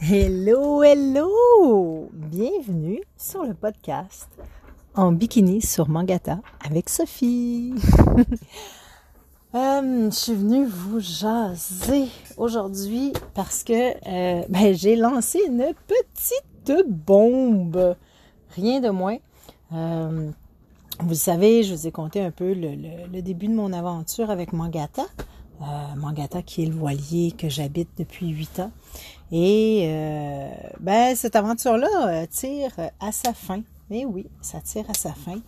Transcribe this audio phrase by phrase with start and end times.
[0.00, 2.08] Hello, hello!
[2.12, 4.28] Bienvenue sur le podcast
[4.94, 7.74] en bikini sur Mangata avec Sophie.
[9.56, 12.06] Euh, je suis venue vous jaser
[12.36, 17.96] aujourd'hui parce que euh, ben, j'ai lancé une petite bombe.
[18.54, 19.16] Rien de moins.
[19.72, 20.30] Euh,
[21.00, 25.06] vous savez, je vous ai conté un peu le, début de mon aventure avec Mangata.
[25.96, 28.70] Mangata qui est le voilier que j'habite depuis huit ans.
[29.30, 29.90] Et
[30.80, 33.62] ben cette aventure-là tire à sa fin.
[33.90, 35.38] Mais oui, ça tire à sa fin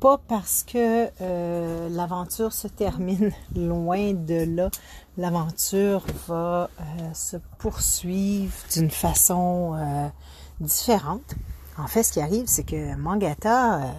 [0.00, 4.70] pas parce que euh, l'aventure se termine loin de là.
[5.18, 10.08] L'aventure va euh, se poursuivre d'une façon euh,
[10.60, 11.34] différente.
[11.76, 13.94] En fait, ce qui arrive, c'est que Mangata,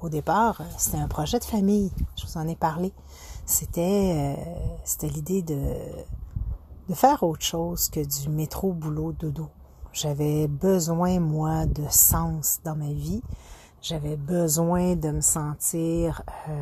[0.00, 1.90] au départ, c'était un projet de famille.
[2.16, 2.92] Je vous en ai parlé.
[3.44, 4.36] C'était,
[4.84, 5.74] c'était l'idée de,
[6.90, 9.48] de faire autre chose que du métro, boulot, dodo.
[9.92, 13.22] J'avais besoin, moi, de sens dans ma vie.
[13.80, 16.52] J'avais besoin de me sentir euh,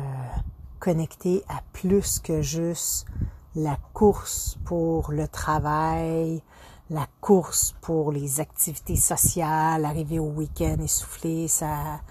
[0.79, 3.07] connectée à plus que juste
[3.55, 6.43] la course pour le travail,
[6.91, 12.01] la course pour les activités sociales, arriver au week-end essoufflé, ça...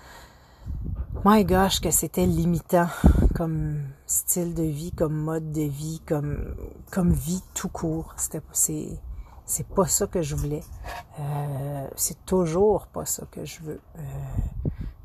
[1.25, 2.87] My gosh, que c'était limitant
[3.35, 6.55] comme style de vie, comme mode de vie, comme,
[6.93, 8.15] comme vie tout court.
[8.17, 9.01] C'était, c'est,
[9.45, 10.63] c'est pas ça que je voulais.
[11.19, 13.81] Euh, c'est toujours pas ça que je veux.
[13.99, 14.01] Euh,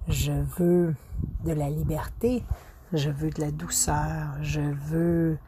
[0.08, 0.95] je veux
[1.45, 2.44] de la liberté,
[2.94, 5.39] je veux de la douceur, je veux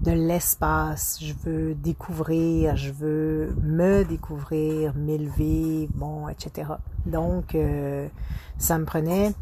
[0.00, 6.72] de l'espace, je veux découvrir, je veux me découvrir, m'élever, bon, etc.
[7.06, 8.08] Donc, euh,
[8.58, 9.32] ça me prenait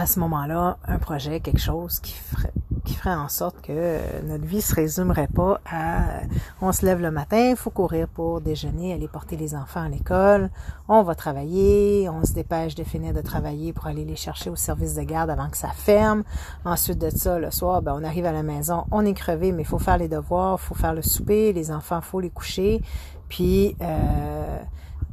[0.00, 2.54] à ce moment-là un projet, quelque chose qui ferait,
[2.86, 6.22] qui ferait en sorte que notre vie se résumerait pas à
[6.62, 9.90] on se lève le matin, il faut courir pour déjeuner, aller porter les enfants à
[9.90, 10.48] l'école,
[10.88, 14.56] on va travailler, on se dépêche de finir de travailler pour aller les chercher au
[14.56, 16.24] service de garde avant que ça ferme.
[16.64, 19.62] Ensuite de ça, le soir, ben, on arrive à la maison, on est crevé, mais
[19.62, 22.80] il faut faire les devoirs, faut faire le souper, les enfants, faut les coucher.
[23.28, 24.58] Puis euh,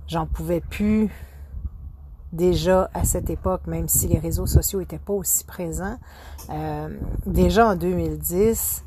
[0.07, 1.09] j'en pouvais plus
[2.33, 5.97] déjà à cette époque, même si les réseaux sociaux n'étaient pas aussi présents,
[6.49, 6.89] euh,
[7.25, 8.83] déjà en 2010,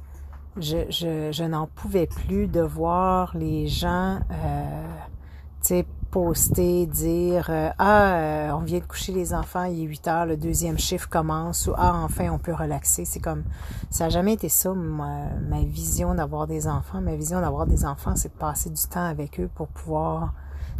[0.56, 8.14] je, je, je n'en pouvais plus de voir les gens, euh, poster, dire euh, ah
[8.14, 11.68] euh, on vient de coucher les enfants, il est 8 heures, le deuxième chiffre commence
[11.68, 13.04] ou ah enfin on peut relaxer.
[13.04, 13.44] C'est comme
[13.90, 17.00] ça n'a jamais été ça ma, ma vision d'avoir des enfants.
[17.00, 20.34] Ma vision d'avoir des enfants, c'est de passer du temps avec eux pour pouvoir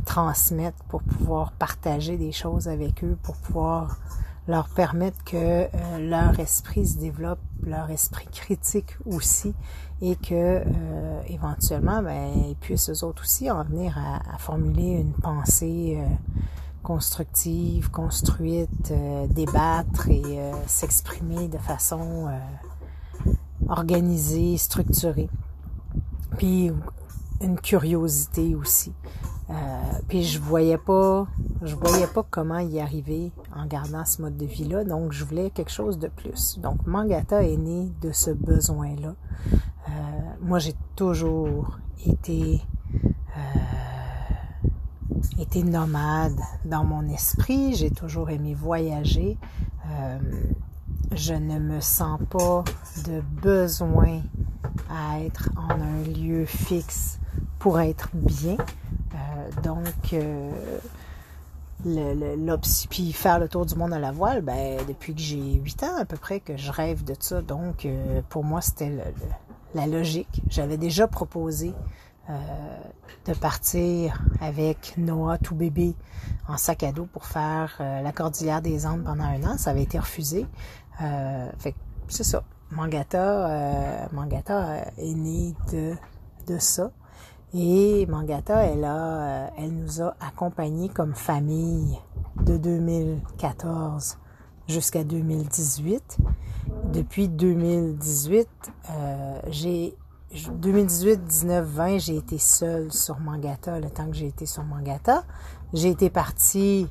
[0.05, 3.99] transmettre, pour pouvoir partager des choses avec eux, pour pouvoir
[4.49, 5.69] leur permettre que euh,
[5.99, 9.55] leur esprit se développe, leur esprit critique aussi,
[10.03, 15.13] et que euh, éventuellement, ben, ils puissent eux autres aussi en venir à, formuler une
[15.13, 16.07] pensée euh,
[16.83, 18.93] constructive, construite,
[19.29, 22.31] débattre et s'exprimer de façon
[23.69, 25.29] organisée, structurée.
[26.39, 26.73] Puis
[27.43, 28.95] une curiosité aussi.
[29.51, 29.55] Euh,
[30.07, 31.27] puis je voyais pas,
[31.63, 35.51] je voyais pas comment y arriver en gardant ce mode de vie-là, donc je voulais
[35.51, 36.59] quelque chose de plus.
[36.61, 39.15] Donc Mangata est né de ce besoin-là.
[39.89, 39.93] Euh,
[40.41, 42.63] moi, j'ai toujours été
[43.37, 43.41] euh,
[45.41, 47.75] été nomade dans mon esprit.
[47.75, 49.37] J'ai toujours aimé voyager.
[51.13, 52.63] Je ne me sens pas
[53.05, 54.21] de besoin
[54.89, 57.19] à être en un lieu fixe
[57.59, 58.57] pour être bien.
[59.61, 60.51] Euh, donc, euh,
[62.91, 65.97] puis faire le tour du monde à la voile, ben, depuis que j'ai 8 ans
[65.99, 67.43] à peu près que je rêve de ça.
[67.43, 68.93] Donc, euh, pour moi, c'était
[69.75, 70.43] la logique.
[70.49, 71.73] J'avais déjà proposé
[73.27, 75.97] de partir avec Noah tout bébé
[76.47, 79.59] en sac à dos pour faire la cordillère des Andes pendant un an.
[79.59, 80.47] Ça avait été refusé.
[81.59, 81.75] fait
[82.07, 82.45] c'est ça.
[82.71, 86.93] Mangata, Mangata est né de ça.
[87.53, 91.99] Et Mangata, elle a, euh, elle nous a accompagnés comme famille
[92.45, 94.19] de 2014
[94.69, 96.19] jusqu'à 2018.
[96.93, 98.49] Depuis 2018,
[98.91, 99.97] euh, j'ai
[100.53, 105.25] 2018, 19, 20, j'ai été seule sur Mangata le temps que j'ai été sur Mangata.
[105.73, 106.87] J'ai été partie,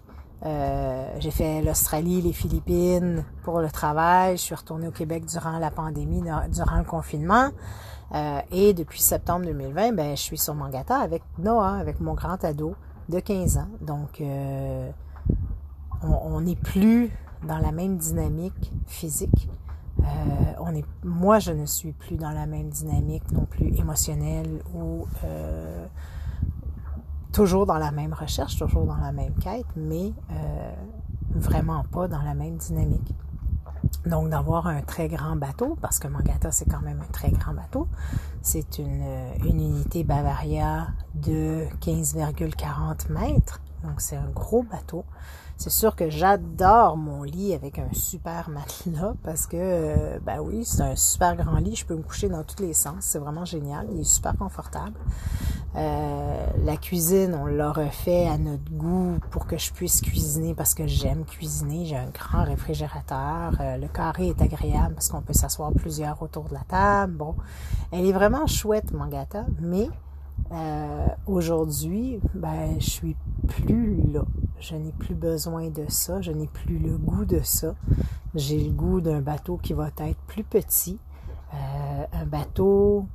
[0.45, 4.38] euh, j'ai fait l'Australie, les Philippines pour le travail.
[4.38, 7.50] Je suis retournée au Québec durant la pandémie, durant le confinement.
[8.15, 12.44] Euh, et depuis septembre 2020, ben, je suis sur Mangata avec Noah, avec mon grand
[12.44, 12.75] ado
[13.09, 13.68] de 15 ans.
[13.81, 14.89] Donc, euh,
[16.03, 17.12] on n'est plus
[17.45, 19.50] dans la même dynamique physique.
[20.00, 20.03] Euh,
[20.59, 25.06] on est, moi, je ne suis plus dans la même dynamique non plus émotionnelle ou
[27.31, 30.13] toujours dans la même recherche, toujours dans la même quête, mais
[31.35, 33.13] vraiment pas dans la même dynamique.
[34.05, 37.53] Donc, d'avoir un très grand bateau, parce que Mangata, c'est quand même un très grand
[37.53, 37.87] bateau.
[38.41, 39.05] C'est une,
[39.43, 43.61] une unité Bavaria de 15,40 mètres.
[43.83, 45.05] Donc, c'est un gros bateau.
[45.59, 50.63] C'est sûr que j'adore mon lit avec un super matelas parce que, euh, ben oui,
[50.63, 51.75] c'est un super grand lit.
[51.75, 52.95] Je peux me coucher dans tous les sens.
[53.01, 53.85] C'est vraiment génial.
[53.91, 54.93] Il est super confortable.
[55.75, 60.73] Euh, la cuisine, on l'a refait à notre goût pour que je puisse cuisiner parce
[60.73, 61.83] que j'aime cuisiner.
[61.83, 63.59] J'ai un grand réfrigérateur.
[63.59, 67.17] Euh, le carré est agréable parce qu'on peut s'asseoir plusieurs autour de la table.
[67.17, 67.35] Bon,
[67.91, 69.89] elle est vraiment chouette, Mangata, mais
[71.27, 73.17] aujourd'hui, ben, je suis
[73.49, 74.23] plus là.
[74.59, 76.21] Je n'ai plus besoin de ça.
[76.21, 77.75] Je n'ai plus le goût de ça.
[78.35, 80.99] J'ai le goût d'un bateau qui va être plus petit.
[81.53, 83.07] Euh, un bateau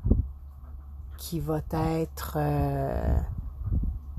[1.17, 3.17] qui va être euh,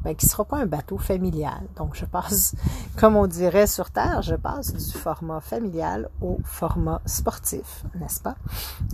[0.06, 1.64] ben, qui sera pas un bateau familial.
[1.76, 2.56] Donc je passe,
[2.96, 8.36] comme on dirait sur Terre, je passe du format familial au format sportif, n'est-ce pas?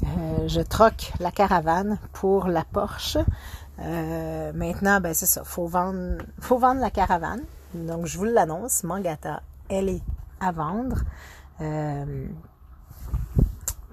[0.06, 3.18] Euh, je troque la caravane pour la Porsche.
[3.80, 7.42] Euh, maintenant, ben c'est ça, faut vendre, faut vendre la caravane.
[7.74, 10.04] Donc je vous l'annonce, Mangata, elle est
[10.40, 11.02] à vendre.
[11.62, 12.28] Euh,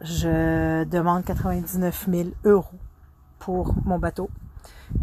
[0.01, 2.79] je demande 99 000 euros
[3.39, 4.31] pour mon bateau.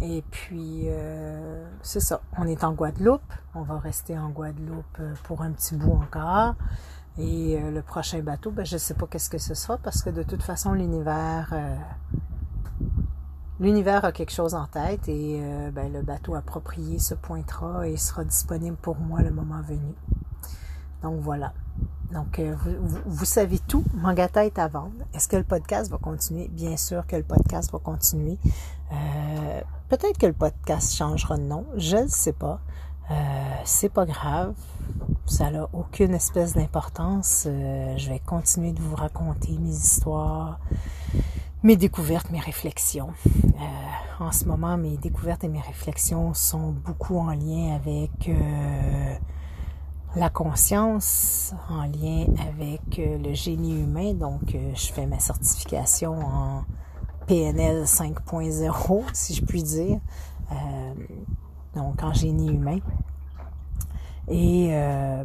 [0.02, 2.22] Et puis, euh, c'est ça.
[2.38, 3.34] On est en Guadeloupe.
[3.54, 6.56] On va rester en Guadeloupe pour un petit bout encore.
[7.18, 10.10] Et le prochain bateau, ben, je ne sais pas qu'est-ce que ce sera parce que
[10.10, 11.54] de toute façon, l'univers,
[13.60, 15.42] l'univers a quelque chose en tête et
[15.74, 19.94] ben, le bateau approprié se pointera et sera disponible pour moi le moment venu.
[21.02, 21.54] Donc voilà.
[22.12, 22.56] Donc, euh,
[23.06, 23.84] vous, savez tout.
[23.94, 24.94] Mangata est à vendre.
[25.14, 26.48] Est-ce que le podcast va continuer?
[26.48, 28.38] Bien sûr que le podcast va continuer.
[28.92, 31.66] Euh, peut-être que le podcast changera de nom.
[31.76, 32.60] Je ne sais pas.
[33.12, 33.14] Euh,
[33.66, 34.54] c'est pas grave.
[35.26, 37.42] Ça n'a aucune espèce d'importance.
[37.46, 40.60] je vais continuer de vous raconter mes histoires,
[41.66, 43.10] mes découvertes, mes réflexions.
[44.20, 48.30] en ce moment, mes découvertes et mes réflexions sont beaucoup en lien avec
[50.16, 54.14] la conscience en lien avec euh, le génie humain.
[54.14, 56.64] Donc, euh, je fais ma certification en
[57.28, 60.00] PNL 5.0, si je puis dire.
[60.52, 60.94] Euh,
[61.76, 62.80] donc, en génie humain.
[64.28, 64.70] Et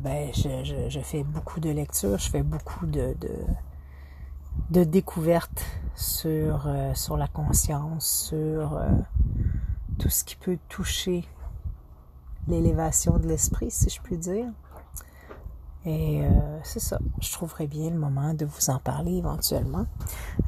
[0.02, 3.16] ben, je, fais beaucoup de lectures, je fais beaucoup de,
[4.70, 5.64] découvertes
[5.94, 8.80] sur, sur la conscience, sur
[9.98, 11.28] tout ce qui peut toucher
[12.48, 14.46] l'élévation de l'esprit, si je puis dire.
[15.86, 16.28] Et euh,
[16.62, 19.86] c'est ça, je trouverais bien le moment de vous en parler éventuellement.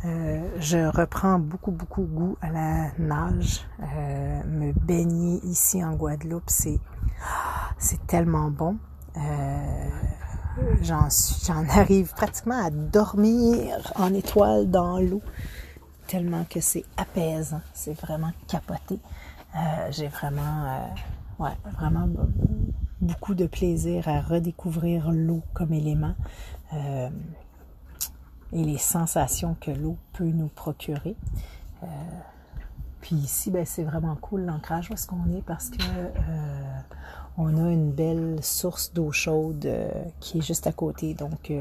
[0.05, 3.67] Euh, je reprends beaucoup, beaucoup goût à la nage.
[3.81, 6.81] Euh, me baigner ici en Guadeloupe, c'est
[7.79, 8.77] c'est tellement bon.
[10.82, 11.08] J'en
[11.44, 15.22] j'en arrive pratiquement à dormir en étoile dans l'eau,
[16.06, 18.99] tellement que c'est apaisant, c'est vraiment capoté.
[19.90, 20.88] J'ai vraiment,
[21.38, 22.08] ouais, vraiment
[23.02, 26.14] beaucoup de plaisir à redécouvrir l'eau comme élément
[26.72, 27.10] euh,
[28.52, 31.16] et les sensations que l'eau peut nous procurer.
[31.82, 31.87] Euh,
[33.00, 36.62] puis ici, ben, c'est vraiment cool l'ancrage où est-ce qu'on est parce que euh,
[37.38, 39.68] on a une belle source d'eau chaude
[40.21, 41.14] qui est juste à côté.
[41.14, 41.52] Donc,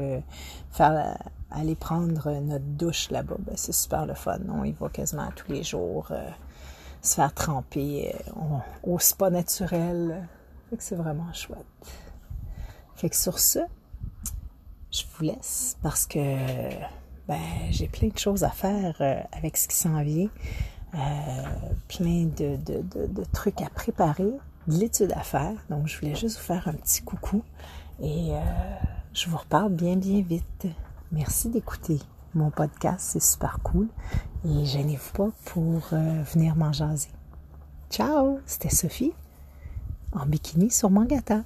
[0.70, 1.18] faire,
[1.50, 4.38] aller prendre notre douche là-bas, ben, c'est super le fun.
[4.48, 6.12] On y va quasiment tous les jours
[7.00, 8.14] se faire tremper
[8.82, 10.28] au spa naturel
[10.78, 11.66] c'est vraiment chouette.
[12.94, 13.58] Fait que sur ce,
[14.90, 16.18] je vous laisse parce que
[17.28, 20.28] ben, j'ai plein de choses à faire euh, avec ce qui s'en vient.
[20.94, 20.98] Euh,
[21.88, 24.32] plein de, trucs à préparer,
[24.66, 25.54] de l'étude à faire.
[25.70, 27.42] Donc, je voulais juste vous faire un petit coucou
[28.00, 28.40] et euh,
[29.12, 30.66] je vous reparle bien, bien vite.
[31.10, 31.98] Merci d'écouter
[32.34, 33.88] mon podcast, c'est super cool.
[34.44, 37.10] Et gênez-vous pas pour venir m'en jaser.
[37.90, 39.12] Ciao, c'était Sophie
[40.12, 41.42] en bikini sur Mangata.